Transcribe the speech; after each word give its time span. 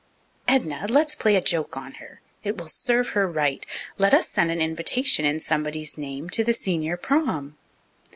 "Edna, 0.47 0.87
let's 0.89 1.13
play 1.13 1.35
a 1.35 1.41
joke 1.43 1.77
on 1.77 1.91
her. 2.01 2.21
It 2.43 2.57
will 2.57 2.67
serve 2.69 3.09
her 3.09 3.27
right. 3.31 3.63
Let 3.99 4.15
us 4.15 4.27
send 4.29 4.49
an 4.49 4.59
invitation 4.59 5.25
in 5.25 5.39
somebody's 5.39 5.95
name 5.95 6.27
to 6.31 6.43
the 6.43 6.55
senior 6.55 6.97
'prom.'" 6.97 7.55